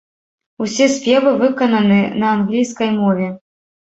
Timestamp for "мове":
3.01-3.29